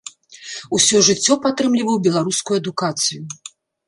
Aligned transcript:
Усё 0.77 1.01
жыццё 1.07 1.33
падтрымліваў 1.43 1.99
беларускую 2.07 2.55
адукацыю. 2.63 3.21